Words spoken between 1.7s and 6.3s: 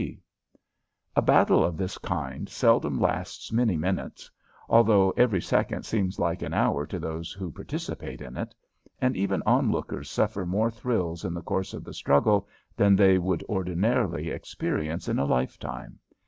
this kind seldom lasts many minutes, although every second seems